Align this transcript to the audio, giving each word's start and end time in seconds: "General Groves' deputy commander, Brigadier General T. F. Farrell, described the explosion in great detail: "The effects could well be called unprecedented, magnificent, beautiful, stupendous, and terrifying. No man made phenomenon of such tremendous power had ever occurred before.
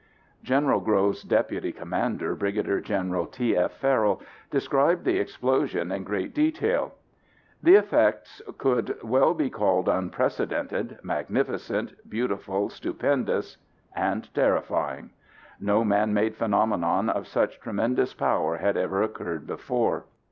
"General 0.51 0.79
Groves' 0.79 1.21
deputy 1.21 1.71
commander, 1.71 2.33
Brigadier 2.33 2.79
General 2.81 3.27
T. 3.27 3.55
F. 3.55 3.73
Farrell, 3.73 4.19
described 4.49 5.05
the 5.05 5.19
explosion 5.19 5.91
in 5.91 6.03
great 6.03 6.33
detail: 6.33 6.95
"The 7.61 7.75
effects 7.75 8.41
could 8.57 8.97
well 9.03 9.35
be 9.35 9.51
called 9.51 9.87
unprecedented, 9.87 10.97
magnificent, 11.03 11.93
beautiful, 12.09 12.69
stupendous, 12.71 13.57
and 13.95 14.33
terrifying. 14.33 15.11
No 15.59 15.83
man 15.85 16.15
made 16.15 16.33
phenomenon 16.35 17.07
of 17.07 17.27
such 17.27 17.59
tremendous 17.59 18.15
power 18.15 18.57
had 18.57 18.77
ever 18.77 19.03
occurred 19.03 19.45
before. 19.45 20.05